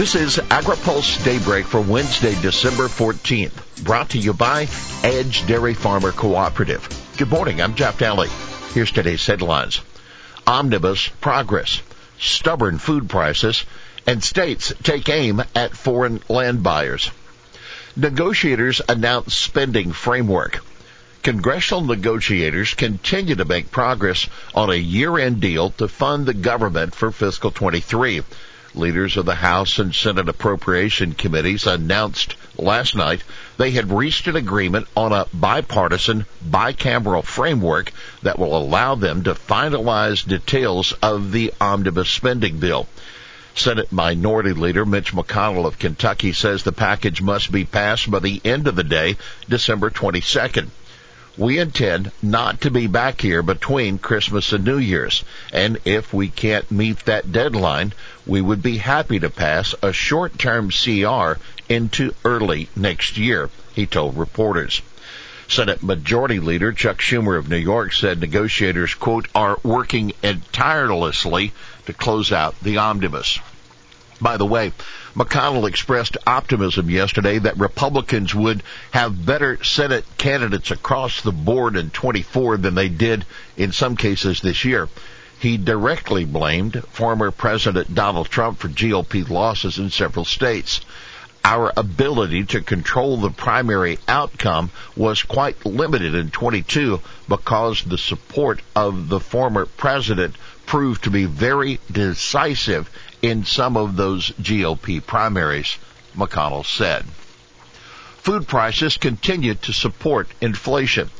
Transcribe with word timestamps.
This 0.00 0.14
is 0.14 0.36
AgriPulse 0.38 1.22
Daybreak 1.26 1.66
for 1.66 1.78
Wednesday, 1.78 2.34
December 2.40 2.84
14th, 2.88 3.84
brought 3.84 4.08
to 4.08 4.18
you 4.18 4.32
by 4.32 4.66
Edge 5.04 5.46
Dairy 5.46 5.74
Farmer 5.74 6.10
Cooperative. 6.10 6.88
Good 7.18 7.28
morning, 7.28 7.60
I'm 7.60 7.74
Jeff 7.74 7.98
Nalley. 7.98 8.30
Here's 8.72 8.90
today's 8.90 9.26
headlines. 9.26 9.82
Omnibus 10.46 11.08
progress, 11.20 11.82
stubborn 12.18 12.78
food 12.78 13.10
prices, 13.10 13.66
and 14.06 14.24
states 14.24 14.72
take 14.82 15.10
aim 15.10 15.42
at 15.54 15.76
foreign 15.76 16.22
land 16.30 16.62
buyers. 16.62 17.10
Negotiators 17.94 18.80
announce 18.88 19.34
spending 19.34 19.92
framework. 19.92 20.64
Congressional 21.22 21.84
negotiators 21.84 22.72
continue 22.72 23.34
to 23.34 23.44
make 23.44 23.70
progress 23.70 24.28
on 24.54 24.70
a 24.70 24.76
year-end 24.76 25.42
deal 25.42 25.72
to 25.72 25.88
fund 25.88 26.24
the 26.24 26.32
government 26.32 26.94
for 26.94 27.10
fiscal 27.10 27.50
23. 27.50 28.22
Leaders 28.74 29.16
of 29.16 29.26
the 29.26 29.34
House 29.34 29.78
and 29.78 29.92
Senate 29.94 30.28
Appropriation 30.28 31.14
Committees 31.14 31.66
announced 31.66 32.36
last 32.56 32.94
night 32.94 33.22
they 33.56 33.72
had 33.72 33.90
reached 33.90 34.28
an 34.28 34.36
agreement 34.36 34.86
on 34.96 35.12
a 35.12 35.26
bipartisan, 35.34 36.24
bicameral 36.48 37.24
framework 37.24 37.92
that 38.22 38.38
will 38.38 38.56
allow 38.56 38.94
them 38.94 39.24
to 39.24 39.34
finalize 39.34 40.26
details 40.26 40.92
of 41.02 41.32
the 41.32 41.52
omnibus 41.60 42.08
spending 42.08 42.58
bill. 42.58 42.88
Senate 43.56 43.90
Minority 43.90 44.52
Leader 44.52 44.86
Mitch 44.86 45.12
McConnell 45.12 45.66
of 45.66 45.78
Kentucky 45.78 46.32
says 46.32 46.62
the 46.62 46.70
package 46.70 47.20
must 47.20 47.50
be 47.50 47.64
passed 47.64 48.08
by 48.08 48.20
the 48.20 48.40
end 48.44 48.68
of 48.68 48.76
the 48.76 48.84
day, 48.84 49.16
December 49.48 49.90
22nd. 49.90 50.68
We 51.40 51.58
intend 51.58 52.12
not 52.20 52.60
to 52.60 52.70
be 52.70 52.86
back 52.86 53.22
here 53.22 53.42
between 53.42 53.96
Christmas 53.96 54.52
and 54.52 54.62
New 54.62 54.76
Year's, 54.76 55.24
and 55.54 55.78
if 55.86 56.12
we 56.12 56.28
can't 56.28 56.70
meet 56.70 57.06
that 57.06 57.32
deadline, 57.32 57.94
we 58.26 58.42
would 58.42 58.62
be 58.62 58.76
happy 58.76 59.18
to 59.20 59.30
pass 59.30 59.74
a 59.82 59.90
short-term 59.90 60.68
CR 60.68 61.40
into 61.66 62.14
early 62.26 62.68
next 62.76 63.16
year, 63.16 63.48
he 63.72 63.86
told 63.86 64.18
reporters. 64.18 64.82
Senate 65.48 65.82
Majority 65.82 66.40
Leader 66.40 66.72
Chuck 66.72 66.98
Schumer 66.98 67.38
of 67.38 67.48
New 67.48 67.56
York 67.56 67.94
said 67.94 68.20
negotiators, 68.20 68.92
quote, 68.92 69.26
are 69.34 69.56
working 69.62 70.12
tirelessly 70.52 71.54
to 71.86 71.94
close 71.94 72.32
out 72.32 72.54
the 72.60 72.76
omnibus. 72.76 73.38
By 74.20 74.36
the 74.36 74.44
way, 74.44 74.74
McConnell 75.14 75.68
expressed 75.68 76.16
optimism 76.26 76.88
yesterday 76.88 77.38
that 77.38 77.58
Republicans 77.58 78.34
would 78.34 78.62
have 78.92 79.26
better 79.26 79.62
Senate 79.64 80.04
candidates 80.18 80.70
across 80.70 81.20
the 81.22 81.32
board 81.32 81.76
in 81.76 81.90
24 81.90 82.58
than 82.58 82.76
they 82.76 82.88
did 82.88 83.24
in 83.56 83.72
some 83.72 83.96
cases 83.96 84.40
this 84.40 84.64
year. 84.64 84.88
He 85.40 85.56
directly 85.56 86.24
blamed 86.24 86.84
former 86.90 87.30
President 87.30 87.94
Donald 87.94 88.28
Trump 88.28 88.58
for 88.58 88.68
GOP 88.68 89.28
losses 89.28 89.78
in 89.78 89.90
several 89.90 90.24
states. 90.24 90.80
Our 91.42 91.72
ability 91.76 92.44
to 92.44 92.60
control 92.60 93.16
the 93.16 93.30
primary 93.30 93.98
outcome 94.06 94.70
was 94.94 95.22
quite 95.22 95.64
limited 95.64 96.14
in 96.14 96.30
22 96.30 97.00
because 97.26 97.82
the 97.82 97.96
support 97.98 98.60
of 98.76 99.08
the 99.08 99.18
former 99.20 99.64
president 99.64 100.36
proved 100.66 101.04
to 101.04 101.10
be 101.10 101.24
very 101.24 101.80
decisive 101.90 102.90
in 103.22 103.44
some 103.44 103.76
of 103.76 103.96
those 103.96 104.30
GOP 104.32 105.04
primaries, 105.04 105.76
McConnell 106.16 106.64
said. 106.64 107.04
Food 108.18 108.46
prices 108.46 108.96
continue 108.96 109.54
to 109.54 109.72
support 109.72 110.28
inflation. 110.40 111.10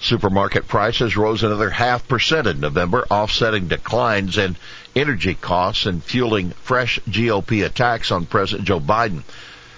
Supermarket 0.00 0.66
prices 0.66 1.16
rose 1.16 1.44
another 1.44 1.70
half 1.70 2.08
percent 2.08 2.48
in 2.48 2.58
November, 2.58 3.06
offsetting 3.08 3.68
declines 3.68 4.36
in 4.36 4.56
energy 4.96 5.34
costs 5.34 5.86
and 5.86 6.02
fueling 6.02 6.50
fresh 6.50 6.98
GOP 7.08 7.64
attacks 7.64 8.10
on 8.10 8.26
President 8.26 8.66
Joe 8.66 8.80
Biden. 8.80 9.22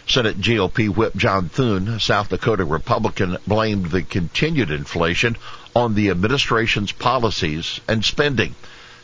Senate 0.07 0.41
GOP 0.41 0.89
Whip 0.89 1.17
John 1.17 1.49
Thune, 1.49 1.99
South 1.99 2.29
Dakota 2.29 2.65
Republican, 2.65 3.39
blamed 3.47 3.91
the 3.91 4.03
continued 4.03 4.71
inflation 4.71 5.37
on 5.75 5.95
the 5.95 6.11
administration's 6.11 6.93
policies 6.93 7.81
and 7.89 8.05
spending. 8.05 8.55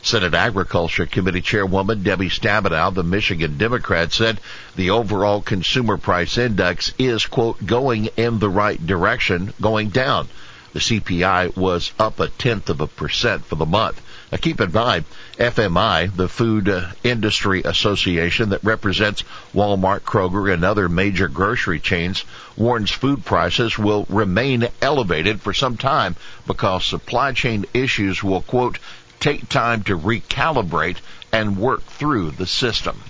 Senate 0.03 0.33
Agriculture 0.33 1.05
Committee 1.05 1.43
Chairwoman 1.43 2.03
Debbie 2.03 2.31
Stabenow, 2.31 2.95
the 2.95 3.03
Michigan 3.03 3.59
Democrat, 3.59 4.13
said 4.13 4.41
the 4.75 4.91
overall 4.91 5.43
consumer 5.43 5.99
price 5.99 6.39
index 6.39 6.93
is, 6.99 7.27
quote, 7.27 7.65
going 7.67 8.07
in 8.17 8.39
the 8.39 8.49
right 8.49 8.85
direction, 8.87 9.53
going 9.61 9.91
down. 9.91 10.29
The 10.73 10.81
CPI 10.81 11.57
was 11.57 11.93
up 11.99 12.21
a 12.21 12.29
tenth 12.29 12.71
of 12.71 12.81
a 12.81 12.87
percent 12.87 13.45
for 13.45 13.57
the 13.57 13.67
month. 13.67 14.01
Now 14.31 14.39
keep 14.39 14.61
in 14.61 14.71
mind, 14.71 15.05
FMI, 15.37 16.15
the 16.15 16.29
Food 16.29 16.73
Industry 17.03 17.63
Association 17.65 18.51
that 18.51 18.63
represents 18.63 19.25
Walmart, 19.53 20.03
Kroger, 20.03 20.53
and 20.55 20.65
other 20.65 20.89
major 20.89 21.27
grocery 21.27 21.81
chains, 21.81 22.25
warns 22.57 22.93
food 22.93 23.25
prices 23.25 23.77
will 23.77 24.07
remain 24.09 24.69
elevated 24.81 25.41
for 25.41 25.53
some 25.53 25.77
time 25.77 26.15
because 26.47 26.85
supply 26.85 27.33
chain 27.33 27.67
issues 27.75 28.23
will, 28.23 28.43
quote, 28.43 28.79
take 29.21 29.49
time 29.49 29.85
to 29.85 29.97
recalibrate 29.97 30.97
and 31.33 31.59
work 31.59 31.83
through 31.83 32.33
the 32.33 32.47
system. 32.47 33.01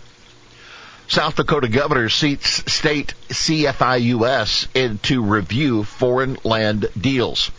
South 1.08 1.34
Dakota 1.34 1.68
governor 1.68 2.08
seats 2.08 2.62
state 2.72 3.14
CFIUS 3.30 4.68
into 4.74 5.22
review 5.22 5.82
foreign 5.82 6.36
land 6.44 6.86
deals. 7.00 7.50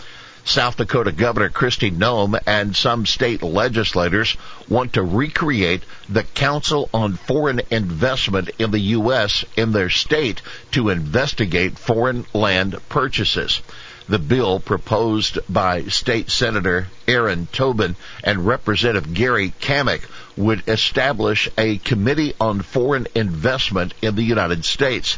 South 0.43 0.77
Dakota 0.77 1.11
Governor 1.11 1.49
Kristi 1.49 1.91
Noem 1.91 2.39
and 2.47 2.75
some 2.75 3.05
state 3.05 3.43
legislators 3.43 4.35
want 4.67 4.93
to 4.93 5.03
recreate 5.03 5.83
the 6.09 6.23
Council 6.23 6.89
on 6.93 7.13
Foreign 7.13 7.61
Investment 7.69 8.49
in 8.57 8.71
the 8.71 8.79
U.S. 8.79 9.45
in 9.55 9.71
their 9.71 9.89
state 9.89 10.41
to 10.71 10.89
investigate 10.89 11.77
foreign 11.77 12.25
land 12.33 12.77
purchases. 12.89 13.61
The 14.09 14.19
bill 14.19 14.59
proposed 14.59 15.37
by 15.47 15.83
State 15.83 16.31
Senator 16.31 16.87
Erin 17.07 17.47
Tobin 17.51 17.95
and 18.23 18.45
Representative 18.45 19.13
Gary 19.13 19.53
Cammack 19.61 20.01
would 20.35 20.67
establish 20.67 21.47
a 21.57 21.77
Committee 21.77 22.33
on 22.39 22.61
Foreign 22.61 23.07
Investment 23.13 23.93
in 24.01 24.15
the 24.15 24.23
United 24.23 24.65
States. 24.65 25.17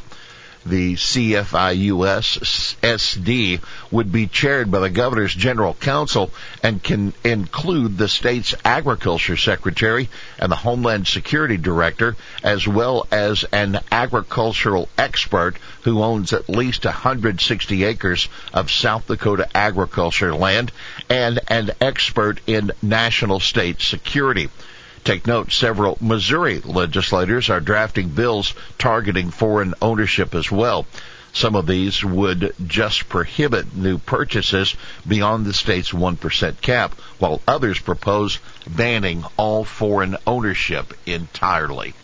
The 0.65 0.95
CFIUS 0.95 2.75
SD 2.81 3.59
would 3.91 4.13
be 4.13 4.27
chaired 4.27 4.71
by 4.71 4.79
the 4.79 4.89
Governor's 4.89 5.35
General 5.35 5.73
Counsel 5.73 6.31
and 6.63 6.81
can 6.81 7.13
include 7.23 7.97
the 7.97 8.07
state's 8.07 8.55
Agriculture 8.63 9.35
Secretary 9.35 10.09
and 10.39 10.49
the 10.49 10.55
Homeland 10.55 11.07
Security 11.07 11.57
Director, 11.57 12.15
as 12.43 12.65
well 12.65 13.05
as 13.11 13.43
an 13.51 13.81
agricultural 13.91 14.87
expert 14.97 15.57
who 15.81 16.01
owns 16.01 16.31
at 16.31 16.47
least 16.47 16.85
160 16.85 17.83
acres 17.83 18.29
of 18.53 18.71
South 18.71 19.07
Dakota 19.07 19.49
agriculture 19.53 20.33
land 20.33 20.71
and 21.09 21.41
an 21.49 21.71
expert 21.81 22.39
in 22.47 22.71
national 22.81 23.41
state 23.41 23.81
security. 23.81 24.49
Take 25.03 25.27
note, 25.27 25.51
several 25.51 25.97
Missouri 25.99 26.61
legislators 26.61 27.49
are 27.49 27.59
drafting 27.59 28.09
bills 28.09 28.53
targeting 28.77 29.31
foreign 29.31 29.73
ownership 29.81 30.33
as 30.33 30.49
well. 30.49 30.85
Some 31.33 31.55
of 31.55 31.67
these 31.67 32.05
would 32.05 32.53
just 32.65 33.09
prohibit 33.09 33.75
new 33.75 33.97
purchases 33.97 34.75
beyond 35.05 35.45
the 35.45 35.53
state's 35.53 35.91
1% 35.91 36.61
cap, 36.61 36.93
while 37.19 37.41
others 37.47 37.79
propose 37.79 38.39
banning 38.67 39.25
all 39.35 39.65
foreign 39.65 40.15
ownership 40.25 40.93
entirely. 41.05 41.95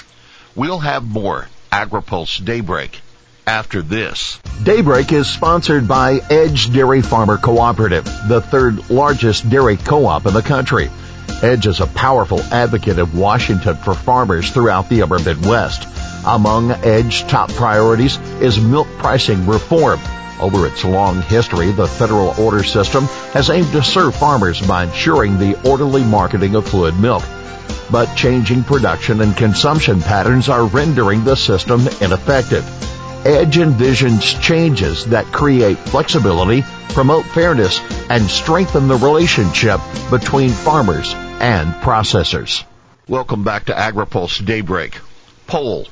We'll 0.55 0.79
have 0.79 1.03
more 1.03 1.47
AgriPulse 1.71 2.43
Daybreak 2.43 2.99
after 3.47 3.81
this. 3.81 4.39
Daybreak 4.63 5.13
is 5.13 5.27
sponsored 5.27 5.87
by 5.87 6.19
Edge 6.29 6.73
Dairy 6.73 7.01
Farmer 7.01 7.37
Cooperative, 7.37 8.05
the 8.27 8.41
third 8.41 8.89
largest 8.89 9.49
dairy 9.49 9.77
co-op 9.77 10.25
in 10.25 10.33
the 10.33 10.41
country. 10.41 10.89
Edge 11.41 11.67
is 11.67 11.79
a 11.79 11.87
powerful 11.87 12.41
advocate 12.51 12.99
of 12.99 13.17
Washington 13.17 13.77
for 13.77 13.93
farmers 13.93 14.51
throughout 14.51 14.89
the 14.89 15.03
upper 15.03 15.19
Midwest. 15.19 15.87
Among 16.25 16.71
Edge's 16.71 17.23
top 17.23 17.49
priorities 17.51 18.17
is 18.41 18.59
milk 18.59 18.87
pricing 18.97 19.47
reform. 19.47 20.01
Over 20.41 20.67
its 20.67 20.83
long 20.83 21.21
history, 21.21 21.71
the 21.71 21.87
federal 21.87 22.33
order 22.37 22.63
system 22.63 23.05
has 23.33 23.49
aimed 23.49 23.71
to 23.71 23.81
serve 23.81 24.15
farmers 24.15 24.59
by 24.65 24.83
ensuring 24.83 25.37
the 25.37 25.57
orderly 25.69 26.03
marketing 26.03 26.55
of 26.55 26.67
fluid 26.67 26.99
milk. 26.99 27.23
But 27.89 28.15
changing 28.15 28.65
production 28.65 29.21
and 29.21 29.35
consumption 29.35 30.01
patterns 30.01 30.49
are 30.49 30.65
rendering 30.65 31.23
the 31.23 31.35
system 31.35 31.87
ineffective. 32.01 32.65
Edge 33.25 33.57
envisions 33.57 34.41
changes 34.41 35.05
that 35.07 35.25
create 35.25 35.77
flexibility, 35.77 36.63
promote 36.89 37.25
fairness, 37.25 37.81
and 38.09 38.29
strengthen 38.29 38.87
the 38.87 38.95
relationship 38.95 39.81
between 40.09 40.51
farmers 40.51 41.13
and 41.41 41.73
processors. 41.81 42.63
Welcome 43.09 43.43
back 43.43 43.65
to 43.65 43.73
AgriPulse 43.73 44.45
Daybreak. 44.45 44.99
Poll. 45.47 45.87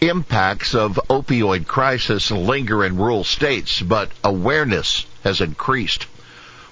Impacts 0.00 0.74
of 0.74 0.98
opioid 1.10 1.66
crisis 1.66 2.30
linger 2.30 2.82
in 2.82 2.96
rural 2.96 3.24
states, 3.24 3.82
but 3.82 4.10
awareness 4.24 5.04
has 5.22 5.42
increased. 5.42 6.06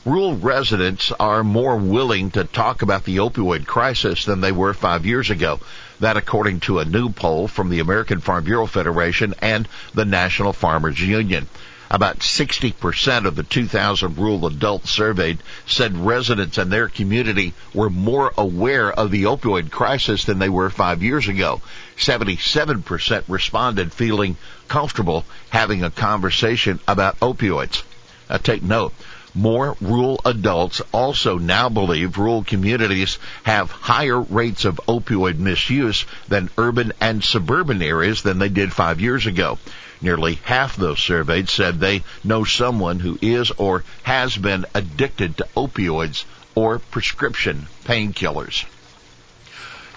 Rural 0.04 0.36
residents 0.36 1.10
are 1.18 1.42
more 1.42 1.76
willing 1.76 2.30
to 2.30 2.44
talk 2.44 2.82
about 2.82 3.04
the 3.04 3.16
opioid 3.16 3.66
crisis 3.66 4.24
than 4.24 4.40
they 4.40 4.52
were 4.52 4.72
five 4.72 5.04
years 5.04 5.28
ago. 5.28 5.58
That 5.98 6.16
according 6.16 6.60
to 6.60 6.78
a 6.78 6.84
new 6.84 7.10
poll 7.10 7.48
from 7.48 7.68
the 7.68 7.80
American 7.80 8.20
Farm 8.20 8.44
Bureau 8.44 8.66
Federation 8.66 9.34
and 9.42 9.66
the 9.94 10.04
National 10.04 10.52
Farmers 10.52 11.00
Union. 11.00 11.48
About 11.90 12.18
60% 12.20 13.24
of 13.24 13.34
the 13.34 13.42
2,000 13.42 14.18
rural 14.18 14.46
adults 14.46 14.90
surveyed 14.90 15.38
said 15.66 15.96
residents 15.96 16.58
in 16.58 16.68
their 16.68 16.88
community 16.88 17.54
were 17.74 17.90
more 17.90 18.32
aware 18.36 18.92
of 18.92 19.10
the 19.10 19.24
opioid 19.24 19.70
crisis 19.70 20.24
than 20.24 20.38
they 20.38 20.50
were 20.50 20.70
five 20.70 21.02
years 21.02 21.26
ago. 21.28 21.60
77% 21.96 23.24
responded 23.26 23.92
feeling 23.92 24.36
comfortable 24.68 25.24
having 25.48 25.82
a 25.82 25.90
conversation 25.90 26.78
about 26.86 27.18
opioids. 27.20 27.82
Now 28.30 28.36
take 28.36 28.62
note. 28.62 28.92
More 29.38 29.76
rural 29.80 30.20
adults 30.24 30.82
also 30.92 31.38
now 31.38 31.68
believe 31.68 32.18
rural 32.18 32.42
communities 32.42 33.18
have 33.44 33.70
higher 33.70 34.20
rates 34.20 34.64
of 34.64 34.80
opioid 34.88 35.38
misuse 35.38 36.06
than 36.26 36.50
urban 36.58 36.92
and 37.00 37.22
suburban 37.22 37.80
areas 37.80 38.22
than 38.22 38.40
they 38.40 38.48
did 38.48 38.72
five 38.72 39.00
years 39.00 39.26
ago. 39.26 39.60
Nearly 40.00 40.40
half 40.42 40.74
those 40.74 40.98
surveyed 40.98 41.48
said 41.48 41.78
they 41.78 42.02
know 42.24 42.42
someone 42.42 42.98
who 42.98 43.16
is 43.22 43.52
or 43.52 43.84
has 44.02 44.36
been 44.36 44.66
addicted 44.74 45.36
to 45.36 45.46
opioids 45.56 46.24
or 46.56 46.80
prescription 46.80 47.68
painkillers. 47.84 48.64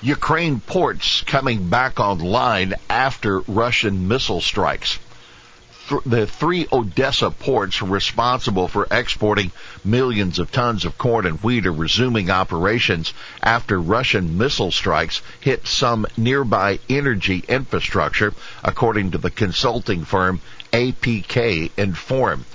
Ukraine 0.03 0.59
ports 0.59 1.21
coming 1.21 1.67
back 1.67 1.99
online 1.99 2.75
after 2.91 3.39
Russian 3.47 4.07
missile 4.07 4.41
strikes 4.41 4.99
the 6.05 6.27
three 6.27 6.67
Odessa 6.71 7.29
ports 7.31 7.81
responsible 7.81 8.67
for 8.67 8.87
exporting 8.89 9.51
millions 9.83 10.39
of 10.39 10.51
tons 10.51 10.85
of 10.85 10.97
corn 10.97 11.25
and 11.25 11.39
wheat 11.43 11.65
are 11.65 11.71
resuming 11.71 12.29
operations 12.29 13.13
after 13.43 13.79
Russian 13.79 14.37
missile 14.37 14.71
strikes 14.71 15.21
hit 15.39 15.67
some 15.67 16.05
nearby 16.17 16.79
energy 16.89 17.43
infrastructure, 17.47 18.33
according 18.63 19.11
to 19.11 19.17
the 19.17 19.31
consulting 19.31 20.03
firm 20.03 20.41
APK 20.71 21.71
Inform. 21.77 22.45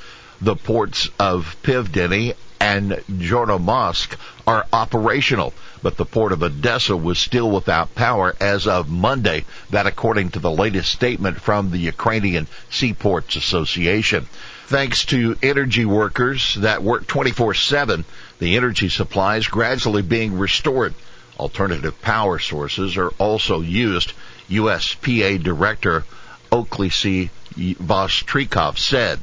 The 0.40 0.56
ports 0.56 1.08
of 1.18 1.56
Pivdeny 1.62 2.34
and 2.61 2.91
Chornomorsk 3.08 4.17
are 4.47 4.67
operational, 4.73 5.53
but 5.82 5.97
the 5.97 6.05
port 6.05 6.32
of 6.32 6.43
Odessa 6.43 6.97
was 6.97 7.19
still 7.19 7.50
without 7.50 7.94
power 7.94 8.35
as 8.41 8.67
of 8.67 8.88
Monday. 8.88 9.44
That 9.70 9.87
according 9.87 10.31
to 10.31 10.38
the 10.38 10.50
latest 10.50 10.93
statement 10.93 11.41
from 11.41 11.70
the 11.70 11.79
Ukrainian 11.79 12.47
Seaports 12.70 13.37
Association. 13.37 14.26
Thanks 14.67 15.05
to 15.06 15.37
energy 15.43 15.85
workers 15.85 16.55
that 16.56 16.82
work 16.82 17.06
24-7, 17.06 18.05
the 18.38 18.56
energy 18.56 18.88
supply 18.88 19.37
is 19.37 19.47
gradually 19.47 20.03
being 20.03 20.38
restored. 20.38 20.94
Alternative 21.38 22.00
power 22.03 22.38
sources 22.38 22.97
are 22.97 23.11
also 23.19 23.61
used, 23.61 24.12
USPA 24.49 25.43
Director 25.43 26.05
Oleksiy 26.50 27.31
Vostrikov 27.56 28.79
said. 28.79 29.20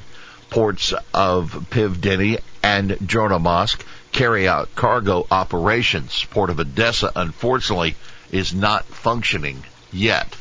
Ports 0.54 0.94
of 1.16 1.66
Pivdeny 1.72 2.38
and 2.62 2.92
Chornomorsk 2.92 3.82
carry 4.12 4.48
out 4.48 4.76
cargo 4.76 5.26
operations. 5.32 6.28
Port 6.30 6.52
of 6.52 6.60
Odessa, 6.60 7.12
unfortunately, 7.16 7.96
is 8.32 8.54
not 8.54 8.86
functioning 8.86 9.64
yet. 9.92 10.36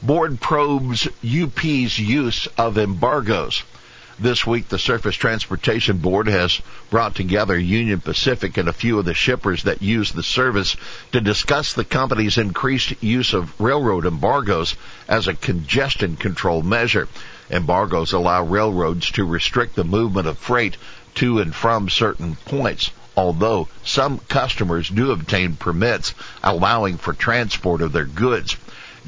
Board 0.00 0.40
probes 0.40 1.08
UP's 1.24 1.98
use 1.98 2.46
of 2.56 2.78
embargoes. 2.78 3.64
This 4.20 4.44
week, 4.44 4.68
the 4.68 4.80
Surface 4.80 5.14
Transportation 5.14 5.98
Board 5.98 6.26
has 6.26 6.60
brought 6.90 7.14
together 7.14 7.56
Union 7.56 8.00
Pacific 8.00 8.56
and 8.56 8.68
a 8.68 8.72
few 8.72 8.98
of 8.98 9.04
the 9.04 9.14
shippers 9.14 9.62
that 9.62 9.80
use 9.80 10.10
the 10.10 10.24
service 10.24 10.74
to 11.12 11.20
discuss 11.20 11.72
the 11.72 11.84
company's 11.84 12.36
increased 12.36 13.00
use 13.00 13.32
of 13.32 13.60
railroad 13.60 14.06
embargoes 14.06 14.74
as 15.06 15.28
a 15.28 15.34
congestion 15.34 16.16
control 16.16 16.62
measure. 16.62 17.06
Embargoes 17.48 18.12
allow 18.12 18.42
railroads 18.42 19.08
to 19.12 19.24
restrict 19.24 19.76
the 19.76 19.84
movement 19.84 20.26
of 20.26 20.36
freight 20.36 20.76
to 21.14 21.38
and 21.38 21.54
from 21.54 21.88
certain 21.88 22.34
points, 22.44 22.90
although 23.16 23.68
some 23.84 24.18
customers 24.18 24.88
do 24.88 25.12
obtain 25.12 25.54
permits 25.54 26.12
allowing 26.42 26.98
for 26.98 27.12
transport 27.12 27.82
of 27.82 27.92
their 27.92 28.04
goods. 28.04 28.56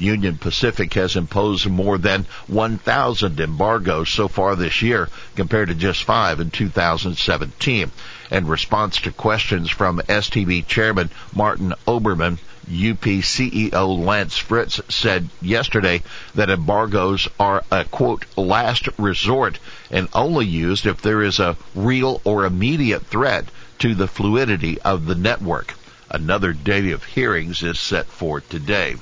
Union 0.01 0.35
Pacific 0.37 0.93
has 0.95 1.15
imposed 1.15 1.69
more 1.69 1.99
than 1.99 2.25
1,000 2.47 3.39
embargoes 3.39 4.09
so 4.09 4.27
far 4.27 4.55
this 4.55 4.81
year 4.81 5.07
compared 5.35 5.67
to 5.67 5.75
just 5.75 6.03
five 6.03 6.39
in 6.39 6.49
2017. 6.49 7.91
In 8.31 8.47
response 8.47 8.99
to 9.01 9.11
questions 9.11 9.69
from 9.69 9.99
STB 9.99 10.65
Chairman 10.65 11.11
Martin 11.35 11.73
Oberman, 11.87 12.39
UP 12.67 13.03
CEO 13.21 14.05
Lance 14.05 14.37
Fritz 14.37 14.79
said 14.89 15.29
yesterday 15.41 16.01
that 16.35 16.49
embargoes 16.49 17.27
are 17.39 17.63
a 17.71 17.83
quote 17.83 18.25
last 18.35 18.87
resort 18.97 19.59
and 19.91 20.07
only 20.13 20.45
used 20.47 20.85
if 20.87 21.01
there 21.01 21.21
is 21.21 21.39
a 21.39 21.57
real 21.75 22.21
or 22.23 22.45
immediate 22.45 23.05
threat 23.05 23.45
to 23.79 23.93
the 23.93 24.07
fluidity 24.07 24.81
of 24.81 25.05
the 25.05 25.15
network. 25.15 25.75
Another 26.09 26.53
day 26.53 26.91
of 26.91 27.03
hearings 27.03 27.61
is 27.61 27.79
set 27.79 28.07
for 28.07 28.41
today. 28.41 28.95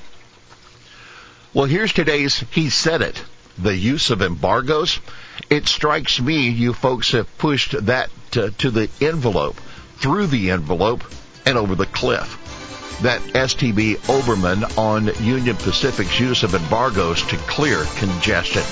Well, 1.52 1.64
here's 1.64 1.92
today's 1.92 2.44
He 2.52 2.70
Said 2.70 3.02
It. 3.02 3.20
The 3.58 3.76
use 3.76 4.10
of 4.10 4.22
embargoes. 4.22 5.00
It 5.48 5.66
strikes 5.66 6.20
me 6.20 6.48
you 6.48 6.72
folks 6.72 7.10
have 7.10 7.38
pushed 7.38 7.86
that 7.86 8.08
to, 8.32 8.52
to 8.52 8.70
the 8.70 8.88
envelope, 9.00 9.60
through 9.96 10.28
the 10.28 10.52
envelope, 10.52 11.02
and 11.44 11.58
over 11.58 11.74
the 11.74 11.86
cliff. 11.86 12.38
That 13.02 13.20
STB 13.22 13.96
Oberman 14.06 14.78
on 14.78 15.10
Union 15.24 15.56
Pacific's 15.56 16.20
use 16.20 16.44
of 16.44 16.54
embargoes 16.54 17.20
to 17.24 17.36
clear 17.36 17.84
congestion. 17.96 18.62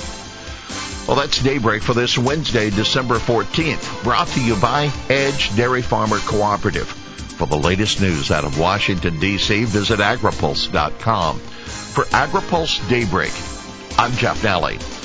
Well, 1.05 1.17
that's 1.17 1.43
daybreak 1.43 1.83
for 1.83 1.93
this 1.93 2.17
Wednesday, 2.17 2.69
December 2.69 3.15
14th, 3.15 4.03
brought 4.05 4.29
to 4.29 4.41
you 4.41 4.55
by 4.55 4.89
Edge 5.09 5.53
Dairy 5.57 5.81
Farmer 5.81 6.19
Cooperative. 6.19 6.87
For 6.87 7.45
the 7.45 7.57
latest 7.57 7.99
news 7.99 8.31
out 8.31 8.45
of 8.45 8.57
Washington, 8.57 9.19
D.C., 9.19 9.65
visit 9.65 9.99
agripulse.com. 9.99 11.41
For 11.69 12.03
AgriPulse 12.05 12.87
Daybreak, 12.89 13.33
I'm 13.97 14.11
Jeff 14.13 14.41
Nalley. 14.41 14.98